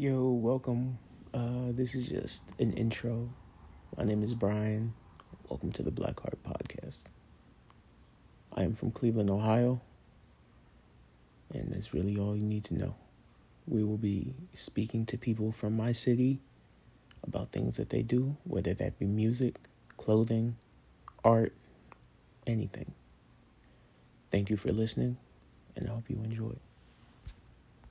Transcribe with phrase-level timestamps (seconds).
[0.00, 0.96] Yo, welcome.
[1.34, 3.28] Uh, this is just an intro.
[3.96, 4.94] My name is Brian.
[5.48, 7.06] Welcome to the Blackheart Podcast.
[8.54, 9.80] I am from Cleveland, Ohio,
[11.52, 12.94] and that's really all you need to know.
[13.66, 16.38] We will be speaking to people from my city
[17.24, 19.58] about things that they do, whether that be music,
[19.96, 20.54] clothing,
[21.24, 21.52] art,
[22.46, 22.92] anything.
[24.30, 25.16] Thank you for listening,
[25.74, 26.54] and I hope you enjoy.